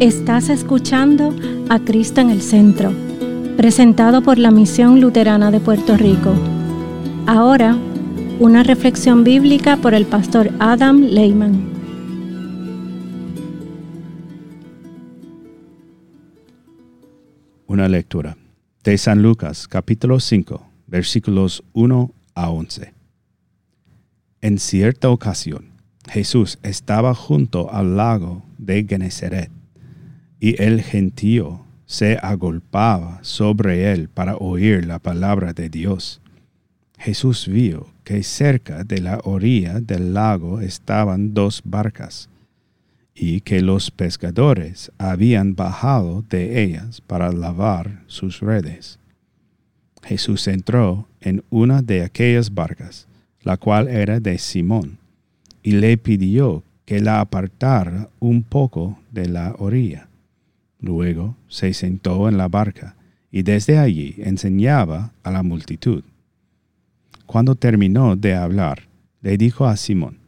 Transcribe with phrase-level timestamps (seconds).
[0.00, 1.36] Estás escuchando
[1.68, 2.90] a Cristo en el Centro,
[3.58, 6.32] presentado por la Misión Luterana de Puerto Rico.
[7.26, 7.76] Ahora,
[8.38, 11.68] una reflexión bíblica por el pastor Adam Lehman.
[17.66, 18.38] Una lectura
[18.82, 22.94] de San Lucas capítulo 5 versículos 1 a 11.
[24.40, 25.72] En cierta ocasión,
[26.08, 29.59] Jesús estaba junto al lago de Genezaret
[30.40, 36.20] y el gentío se agolpaba sobre él para oír la palabra de Dios.
[36.98, 42.28] Jesús vio que cerca de la orilla del lago estaban dos barcas,
[43.14, 48.98] y que los pescadores habían bajado de ellas para lavar sus redes.
[50.02, 53.06] Jesús entró en una de aquellas barcas,
[53.42, 54.98] la cual era de Simón,
[55.62, 60.09] y le pidió que la apartara un poco de la orilla.
[60.80, 62.96] Luego se sentó en la barca
[63.30, 66.02] y desde allí enseñaba a la multitud.
[67.26, 68.88] Cuando terminó de hablar,
[69.20, 70.18] le dijo a Simón,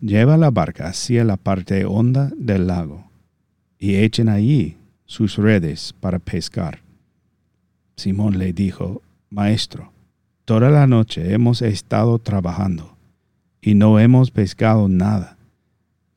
[0.00, 3.10] lleva la barca hacia la parte honda del lago
[3.78, 6.80] y echen allí sus redes para pescar.
[7.96, 9.92] Simón le dijo, Maestro,
[10.44, 12.96] toda la noche hemos estado trabajando
[13.60, 15.36] y no hemos pescado nada,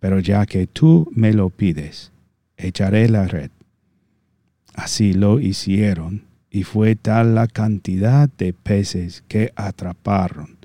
[0.00, 2.12] pero ya que tú me lo pides,
[2.56, 3.50] echaré la red.
[4.76, 10.56] Así lo hicieron, y fue tal la cantidad de peces que atraparon,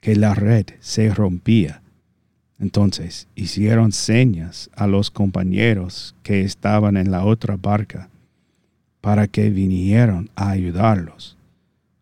[0.00, 1.82] que la red se rompía.
[2.58, 8.08] Entonces hicieron señas a los compañeros que estaban en la otra barca,
[9.00, 11.36] para que vinieran a ayudarlos.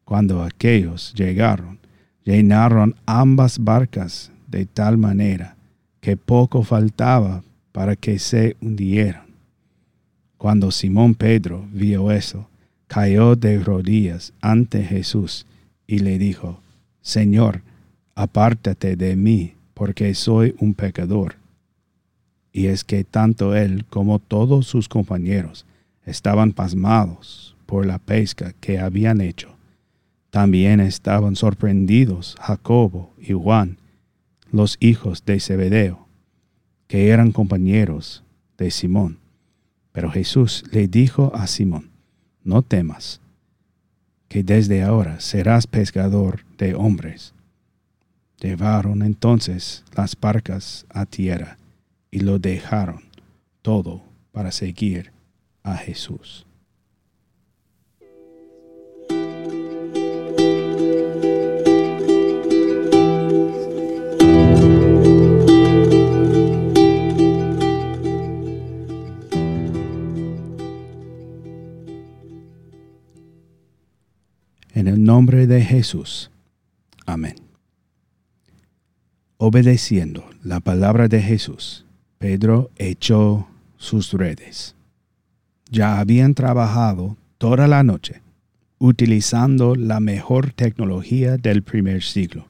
[0.05, 1.79] Cuando aquellos llegaron,
[2.25, 5.57] llenaron ambas barcas de tal manera
[6.01, 9.24] que poco faltaba para que se hundieran.
[10.45, 12.51] Cuando Simón Pedro vio eso,
[12.87, 15.47] cayó de rodillas ante Jesús
[15.87, 16.61] y le dijo,
[17.01, 17.63] Señor,
[18.15, 21.37] apártate de mí, porque soy un pecador.
[22.53, 25.65] Y es que tanto él como todos sus compañeros
[26.05, 29.57] estaban pasmados por la pesca que habían hecho.
[30.29, 33.79] También estaban sorprendidos Jacobo y Juan,
[34.53, 36.07] los hijos de Zebedeo,
[36.87, 38.23] que eran compañeros
[38.59, 39.24] de Simón.
[39.95, 41.91] Pero Jesús le dijo a Simón,
[42.43, 43.21] no temas,
[44.27, 47.33] que desde ahora serás pescador de hombres.
[48.41, 51.59] Llevaron entonces las barcas a tierra
[52.11, 53.05] y lo dejaron
[53.63, 54.03] todo
[54.33, 55.13] para seguir
[55.63, 56.45] a Jesús.
[75.75, 76.31] Jesús.
[77.05, 77.35] Amén.
[79.39, 81.85] Obedeciendo la palabra de Jesús,
[82.19, 84.77] Pedro echó sus redes.
[85.71, 88.23] Ya habían trabajado toda la noche,
[88.79, 92.47] utilizando la mejor tecnología del primer siglo,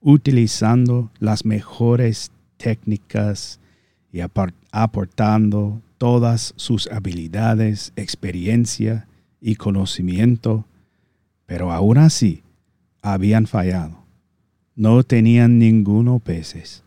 [0.00, 3.58] utilizando las mejores técnicas
[4.12, 4.20] y
[4.70, 9.08] aportando todas sus habilidades, experiencia
[9.40, 10.64] y conocimiento
[11.52, 12.42] pero aún así
[13.02, 13.98] habían fallado.
[14.74, 16.82] No tenían ninguno peces.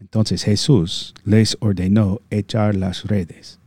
[0.00, 3.58] Entonces Jesús les ordenó echar las redes.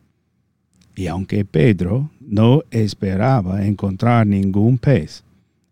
[0.95, 5.23] Y aunque Pedro no esperaba encontrar ningún pez,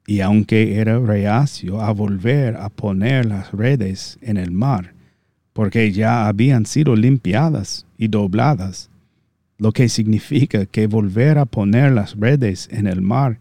[0.05, 4.93] y aunque era reacio a volver a poner las redes en el mar,
[5.53, 8.89] porque ya habían sido limpiadas y dobladas,
[9.57, 13.37] lo que significa que volver a poner las redes en el mar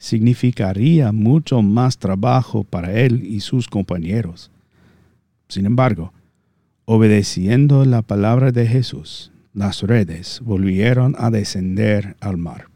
[0.00, 4.50] significaría mucho más trabajo para él y sus compañeros.
[5.46, 6.12] Sin embargo,
[6.86, 12.68] obedeciendo la palabra de Jesús, las redes volvieron a descender al mar.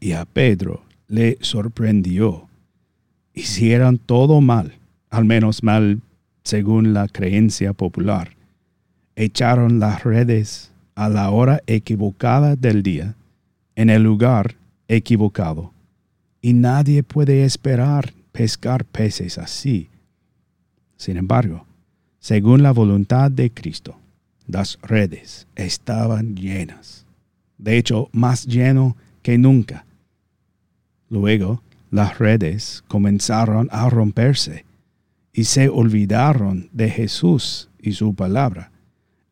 [0.00, 2.48] Y a Pedro le sorprendió.
[3.34, 4.72] Hicieron todo mal,
[5.10, 6.00] al menos mal
[6.42, 8.30] según la creencia popular.
[9.14, 13.14] Echaron las redes a la hora equivocada del día,
[13.76, 14.54] en el lugar
[14.88, 15.73] equivocado
[16.44, 19.88] y nadie puede esperar pescar peces así.
[20.98, 21.64] Sin embargo,
[22.18, 23.96] según la voluntad de Cristo,
[24.46, 27.06] las redes estaban llenas,
[27.56, 29.86] de hecho más lleno que nunca.
[31.08, 34.66] Luego, las redes comenzaron a romperse
[35.32, 38.70] y se olvidaron de Jesús y su palabra.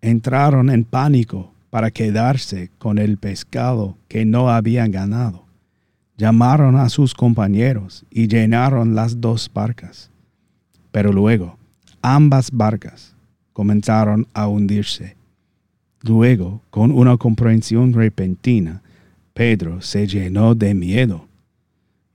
[0.00, 5.51] Entraron en pánico para quedarse con el pescado que no habían ganado.
[6.17, 10.11] Llamaron a sus compañeros y llenaron las dos barcas.
[10.91, 11.59] Pero luego
[12.03, 13.14] ambas barcas
[13.53, 15.17] comenzaron a hundirse.
[16.03, 18.82] Luego, con una comprensión repentina,
[19.35, 21.26] Pedro se llenó de miedo.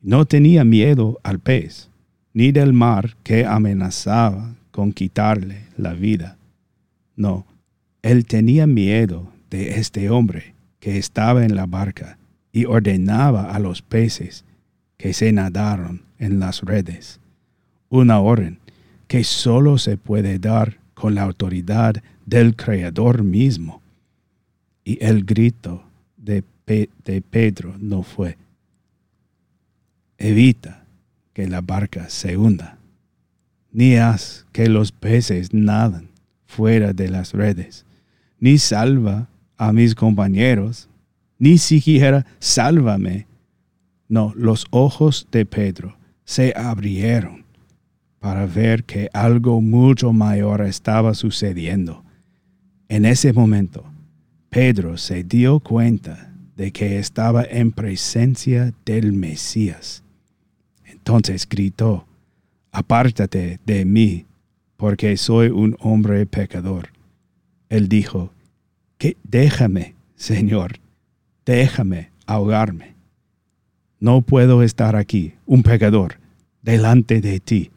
[0.02, 1.90] No tenía miedo al pez,
[2.34, 6.38] ni del mar que amenazaba con quitarle la vida.
[7.16, 7.46] No,
[8.04, 12.18] él tenía miedo de este hombre que estaba en la barca
[12.57, 14.44] y ordenaba a los peces
[14.98, 17.19] que se nadaron en las redes.
[17.88, 18.57] Una orden
[19.07, 23.80] que sólo se puede dar con la autoridad del Creador mismo.
[24.83, 25.83] Y el grito
[26.18, 28.39] de, de Pedro no fue,
[30.18, 30.83] evita
[31.33, 32.80] que la barca se hunda,
[33.71, 36.09] ni haz que los peces nadan
[36.48, 37.86] fuera de las redes,
[38.39, 39.27] ni salva
[39.57, 40.89] a mis compañeros,
[41.39, 43.28] ni siquiera sálvame.
[44.07, 47.45] No, los ojos de Pedro se abrieron
[48.19, 52.04] para ver que algo mucho mayor estaba sucediendo.
[52.89, 53.86] En ese momento,
[54.50, 60.04] Pedro se dio cuenta de que estaba en presencia del Mesías.
[60.86, 62.06] Entonces gritó,
[62.72, 64.25] Apártate de mí,
[64.75, 66.90] porque soy un hombre pecador.
[67.69, 68.31] Él dijo,
[68.98, 70.80] que déjame, Señor,
[71.48, 72.96] déjame ahogarme.
[74.00, 76.20] No puedo estar aquí, un pecador,
[76.62, 77.72] delante de ti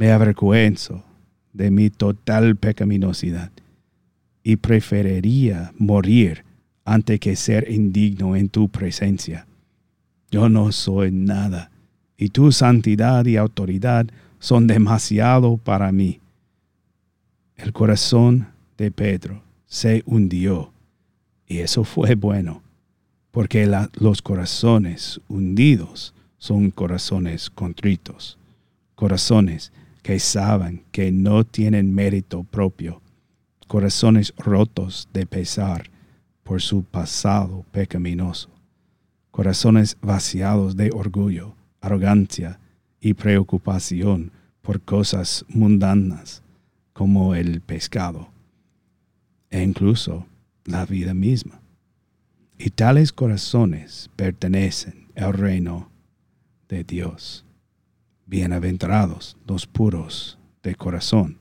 [0.00, 1.04] me avergüenzo
[1.52, 3.50] de mi total pecaminosidad
[4.42, 6.42] y preferiría morir
[6.86, 9.46] antes que ser indigno en tu presencia.
[10.30, 11.70] Yo no soy nada,
[12.16, 14.06] y tu santidad y autoridad
[14.38, 16.20] son demasiado para mí.
[17.56, 18.48] El corazón
[18.78, 20.72] de Pedro se hundió,
[21.50, 22.62] y eso fue bueno,
[23.32, 28.38] porque los corazones hundidos son corazones contritos,
[28.94, 29.72] corazones
[30.04, 33.02] que saben que no tienen mérito propio,
[33.66, 35.90] corazones rotos de pesar
[36.44, 38.48] por su pasado pecaminoso,
[39.32, 42.60] corazones vaciados de orgullo, arrogancia
[43.00, 44.30] y preocupación
[44.62, 46.44] por cosas mundanas
[46.92, 48.28] como el pescado.
[49.50, 50.26] E incluso
[50.64, 51.60] la vida misma.
[52.58, 55.90] Y tales corazones pertenecen al reino
[56.68, 57.44] de Dios.
[58.26, 61.38] Bienaventurados los puros de corazón,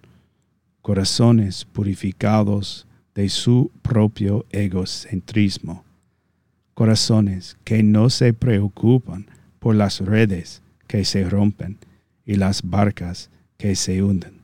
[0.82, 5.84] corazones purificados de su propio egocentrismo,
[6.74, 9.28] corazones que no se preocupan
[9.60, 11.78] por las redes que se rompen
[12.26, 14.42] y las barcas que se hunden,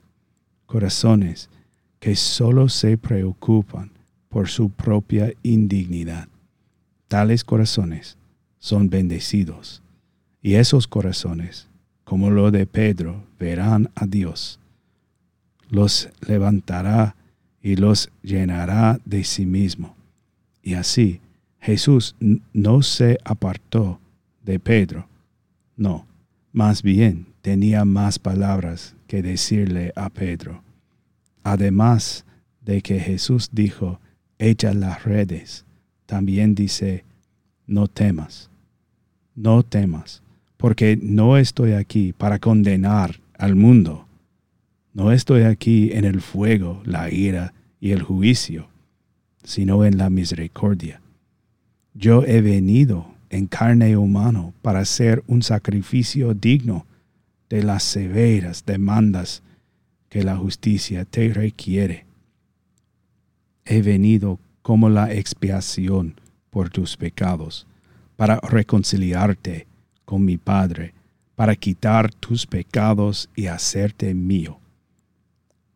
[0.65, 1.49] corazones
[1.99, 3.91] que solo se preocupan
[4.29, 6.27] por su propia indignidad.
[7.07, 8.17] Tales corazones
[8.59, 9.81] son bendecidos,
[10.41, 11.67] y esos corazones
[12.05, 14.59] como lo de Pedro, verán a Dios.
[15.69, 17.15] Los levantará
[17.61, 19.95] y los llenará de sí mismo.
[20.61, 21.19] Y así
[21.59, 22.15] Jesús
[22.53, 23.99] no se apartó
[24.43, 25.07] de Pedro.
[25.75, 26.05] No,
[26.53, 30.63] más bien tenía más palabras que decirle a Pedro.
[31.43, 32.23] Además
[32.61, 33.99] de que Jesús dijo,
[34.39, 35.65] echa las redes,
[36.05, 37.03] también dice,
[37.67, 38.49] no temas,
[39.35, 40.21] no temas
[40.57, 44.07] porque no estoy aquí para condenar al mundo.
[44.93, 48.67] No estoy aquí en el fuego, la ira y el juicio,
[49.43, 51.01] sino en la misericordia.
[51.93, 56.85] Yo he venido en carne humano para ser un sacrificio digno
[57.49, 59.43] de las severas demandas
[60.09, 62.04] que la justicia te requiere.
[63.65, 66.15] He venido como la expiación
[66.49, 67.67] por tus pecados,
[68.15, 69.67] para reconciliarte
[70.05, 70.93] con mi Padre
[71.35, 74.59] para quitar tus pecados y hacerte mío.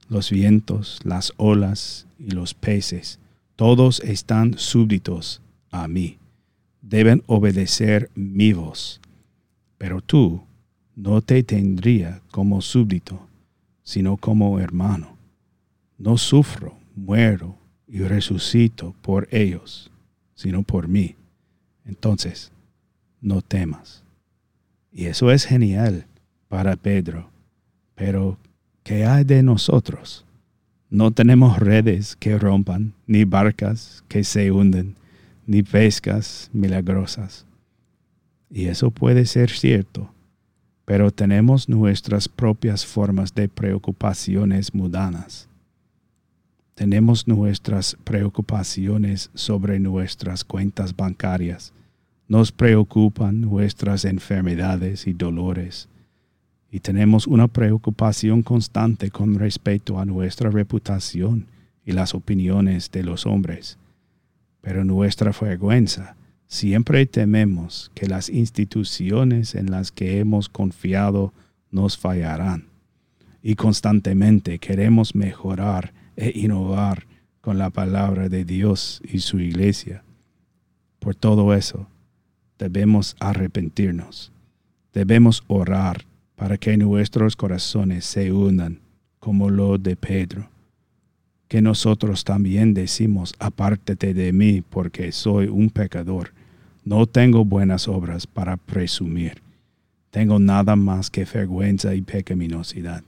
[0.07, 3.19] Los vientos, las olas y los peces,
[3.55, 6.17] todos están súbditos a mí.
[6.81, 9.01] Deben obedecer mi voz.
[9.77, 10.41] Pero tú
[10.95, 13.27] no te tendría como súbdito,
[13.83, 15.17] sino como hermano.
[15.97, 17.58] No sufro, muero
[17.89, 19.91] y resucito por ellos,
[20.35, 21.15] sino por mí.
[21.85, 22.51] Entonces,
[23.19, 24.03] no temas.
[24.93, 26.05] Y eso es genial
[26.47, 27.29] para Pedro.
[27.95, 28.37] Pero,
[28.83, 30.25] ¿qué hay de nosotros?
[30.89, 34.95] No tenemos redes que rompan, ni barcas que se hunden,
[35.45, 37.45] ni pescas milagrosas.
[38.49, 40.11] Y eso puede ser cierto,
[40.85, 45.48] pero tenemos nuestras propias formas de preocupaciones mudanas.
[46.79, 51.73] Tenemos nuestras preocupaciones sobre nuestras cuentas bancarias.
[52.29, 55.89] Nos preocupan nuestras enfermedades y dolores.
[56.71, 61.47] Y tenemos una preocupación constante con respecto a nuestra reputación
[61.85, 63.77] y las opiniones de los hombres.
[64.61, 66.15] Pero nuestra vergüenza
[66.47, 71.33] siempre tememos que las instituciones en las que hemos confiado
[71.71, 72.67] nos fallarán.
[73.43, 77.07] Y constantemente queremos mejorar e innovar
[77.39, 80.03] con la palabra de Dios y su iglesia.
[80.99, 81.87] Por todo eso,
[82.59, 84.33] debemos arrepentirnos.
[84.93, 88.81] Debemos orar para que nuestros corazones se unan
[89.19, 90.49] como lo de Pedro.
[91.47, 96.33] Que nosotros también decimos, apártate de mí porque soy un pecador.
[96.83, 99.41] No tengo buenas obras para presumir.
[100.11, 103.03] Tengo nada más que vergüenza y pecaminosidad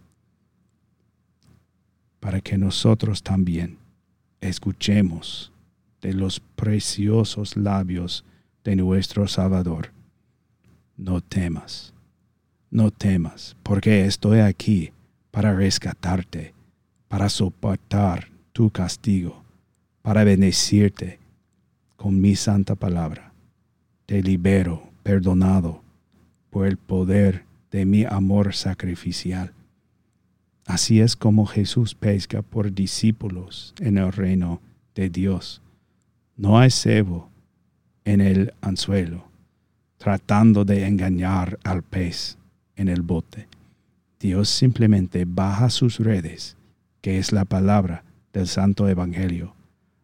[2.21, 3.79] para que nosotros también
[4.39, 5.51] escuchemos
[6.01, 8.23] de los preciosos labios
[8.63, 9.91] de nuestro Salvador.
[10.95, 11.93] No temas,
[12.69, 14.91] no temas, porque estoy aquí
[15.31, 16.53] para rescatarte,
[17.07, 19.43] para soportar tu castigo,
[20.03, 21.19] para bendecirte
[21.95, 23.33] con mi santa palabra.
[24.05, 25.81] Te libero, perdonado,
[26.51, 29.53] por el poder de mi amor sacrificial
[30.71, 34.61] Así es como Jesús pesca por discípulos en el reino
[34.95, 35.61] de Dios.
[36.37, 37.29] No hay cebo
[38.05, 39.25] en el anzuelo,
[39.97, 42.37] tratando de engañar al pez
[42.77, 43.49] en el bote.
[44.17, 46.55] Dios simplemente baja sus redes,
[47.01, 49.53] que es la palabra del Santo Evangelio,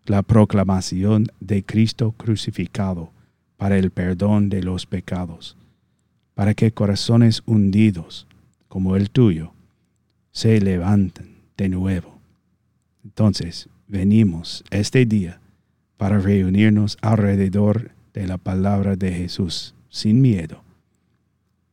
[0.06, 3.14] la proclamación de Cristo crucificado
[3.56, 5.56] para el perdón de los pecados,
[6.34, 8.28] para que corazones hundidos
[8.68, 9.54] como el tuyo
[10.38, 12.20] se levantan de nuevo.
[13.04, 15.42] Entonces, venimos este día
[15.98, 20.62] para reunirnos alrededor de la palabra de Jesús sin miedo,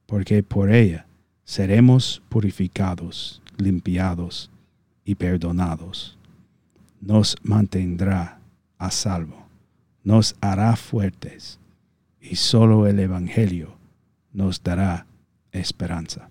[0.07, 1.05] porque por ella
[1.45, 4.51] seremos purificados, limpiados
[5.05, 6.17] y perdonados.
[7.03, 8.41] Nos mantendrá
[8.79, 9.45] a salvo,
[10.05, 11.59] nos hará fuertes
[12.19, 13.77] y solo el Evangelio
[14.33, 15.07] nos dará
[15.53, 16.31] esperanza